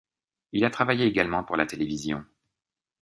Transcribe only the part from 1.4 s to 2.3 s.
pour la télévision.